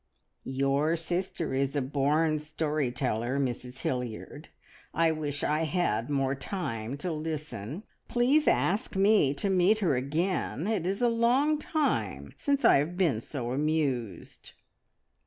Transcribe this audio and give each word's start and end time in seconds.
"Your 0.47 0.95
sister 0.95 1.53
is 1.53 1.75
a 1.75 1.81
born 1.83 2.39
story 2.39 2.91
teller, 2.91 3.37
Mrs 3.37 3.81
Hilliard. 3.81 4.49
I 4.95 5.11
wish 5.11 5.43
I 5.43 5.65
had 5.65 6.09
more 6.09 6.33
time 6.33 6.97
to 6.97 7.11
listen. 7.11 7.83
Please 8.07 8.47
ask 8.47 8.95
me 8.95 9.35
to 9.35 9.47
meet 9.47 9.77
her 9.77 9.95
again! 9.95 10.65
It 10.65 10.87
is 10.87 11.03
a 11.03 11.07
long 11.07 11.59
time 11.59 12.33
since 12.35 12.65
I 12.65 12.77
have 12.77 12.97
been 12.97 13.21
so 13.21 13.51
amused." 13.51 14.53